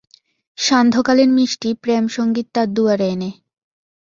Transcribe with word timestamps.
সান্ধ্যকালীন 0.57 1.31
মিষ্টি 1.37 1.69
প্রেমসঙ্গীত 1.83 2.47
তার 2.55 2.67
দুয়ারে 2.75 3.07
এনে। 3.13 3.29